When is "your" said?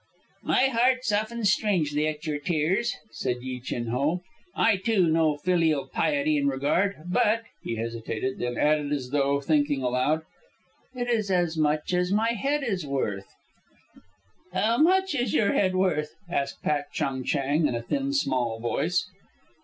2.25-2.39, 15.35-15.53